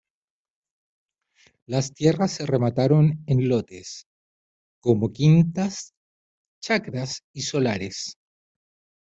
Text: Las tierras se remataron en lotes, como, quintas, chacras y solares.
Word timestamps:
Las 1.67 1.93
tierras 1.93 2.31
se 2.33 2.47
remataron 2.47 3.21
en 3.27 3.47
lotes, 3.47 4.07
como, 4.81 5.11
quintas, 5.13 5.93
chacras 6.59 7.21
y 7.33 7.43
solares. 7.43 8.17